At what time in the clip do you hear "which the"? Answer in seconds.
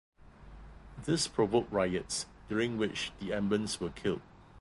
2.75-3.27